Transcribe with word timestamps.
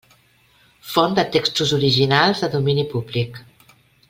Font 0.93 1.13
de 1.19 1.25
textos 1.35 1.75
originals 1.79 2.43
de 2.45 2.51
domini 2.57 2.87
públic. 2.97 3.41